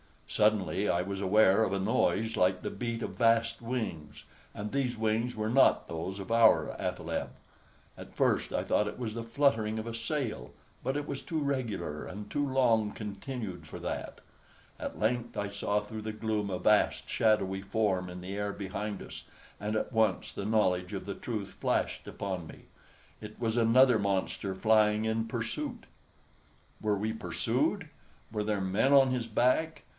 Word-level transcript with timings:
Suddenly 0.25 0.87
I 0.87 1.01
was 1.01 1.19
aware 1.19 1.63
of 1.63 1.73
a 1.73 1.79
noise 1.79 2.37
like 2.37 2.61
the 2.61 2.71
beat 2.71 3.03
of 3.03 3.11
vast 3.17 3.61
wings, 3.61 4.23
and 4.55 4.71
these 4.71 4.97
wings 4.97 5.35
were 5.35 5.49
not 5.49 5.89
those 5.89 6.19
of 6.19 6.31
our 6.31 6.69
athaleb. 6.79 7.31
At 7.97 8.15
first 8.15 8.53
I 8.53 8.63
thought 8.63 8.87
it 8.87 8.97
was 8.97 9.13
the 9.13 9.25
fluttering 9.25 9.77
of 9.77 9.85
a 9.85 9.93
sail, 9.93 10.53
but 10.83 10.95
it 10.95 11.05
was 11.05 11.21
too 11.21 11.39
regular 11.39 12.05
and 12.05 12.31
too 12.31 12.47
long 12.47 12.91
continued 12.93 13.67
for 13.67 13.77
that. 13.79 14.21
At 14.79 14.97
length 14.97 15.37
I 15.37 15.49
saw 15.49 15.81
through 15.81 16.01
the 16.03 16.13
gloom 16.13 16.49
a 16.49 16.57
vast 16.57 17.09
shadowy 17.09 17.61
form 17.61 18.09
in 18.09 18.21
the 18.21 18.35
air 18.35 18.53
behind 18.53 19.03
us, 19.03 19.25
and 19.59 19.75
at 19.75 19.93
once 19.93 20.31
the 20.31 20.45
knowledge 20.45 20.93
of 20.93 21.05
the 21.05 21.13
truth 21.13 21.51
flashed 21.51 22.07
upon 22.07 22.47
me. 22.47 22.61
It 23.19 23.37
was 23.39 23.57
another 23.57 23.99
monster 23.99 24.55
flying 24.55 25.03
in 25.05 25.27
pursuit! 25.27 25.83
Were 26.81 26.97
we 26.97 27.11
pursued? 27.13 27.89
Were 28.31 28.43
there 28.45 28.61
men 28.61 28.93
on 28.93 29.11
his 29.11 29.27
back? 29.27 29.83